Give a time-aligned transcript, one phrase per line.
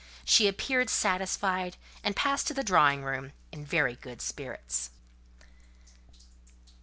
[0.25, 4.89] She appeared satisfied, and passed to the drawing room in very good spirits.